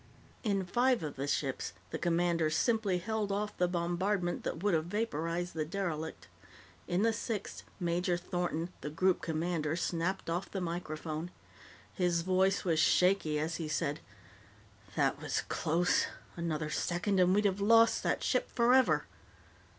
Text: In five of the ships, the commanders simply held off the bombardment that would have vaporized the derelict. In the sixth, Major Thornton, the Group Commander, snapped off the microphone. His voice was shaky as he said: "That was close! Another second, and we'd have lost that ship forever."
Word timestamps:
In 0.43 0.65
five 0.65 1.03
of 1.03 1.15
the 1.15 1.27
ships, 1.27 1.73
the 1.91 1.99
commanders 1.99 2.55
simply 2.55 2.97
held 2.97 3.31
off 3.31 3.55
the 3.55 3.67
bombardment 3.67 4.41
that 4.43 4.63
would 4.63 4.73
have 4.73 4.85
vaporized 4.85 5.53
the 5.53 5.63
derelict. 5.63 6.27
In 6.87 7.03
the 7.03 7.13
sixth, 7.13 7.61
Major 7.79 8.17
Thornton, 8.17 8.69
the 8.81 8.89
Group 8.89 9.21
Commander, 9.21 9.75
snapped 9.75 10.27
off 10.27 10.49
the 10.49 10.59
microphone. 10.59 11.29
His 11.93 12.23
voice 12.23 12.65
was 12.65 12.79
shaky 12.79 13.37
as 13.37 13.57
he 13.57 13.67
said: 13.67 13.99
"That 14.95 15.21
was 15.21 15.41
close! 15.41 16.07
Another 16.35 16.71
second, 16.71 17.19
and 17.19 17.35
we'd 17.35 17.45
have 17.45 17.61
lost 17.61 18.01
that 18.01 18.23
ship 18.23 18.49
forever." 18.49 19.05